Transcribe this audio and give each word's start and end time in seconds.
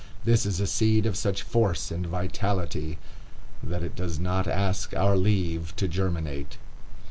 This 0.25 0.47
is 0.47 0.59
a 0.59 0.65
seed 0.65 1.05
of 1.05 1.15
such 1.15 1.43
force 1.43 1.91
and 1.91 2.07
vitality, 2.07 2.97
that 3.61 3.83
it 3.83 3.95
does 3.95 4.17
not 4.17 4.47
ask 4.47 4.95
our 4.95 5.15
leave 5.15 5.75
to 5.75 5.87
germinate. 5.87 6.57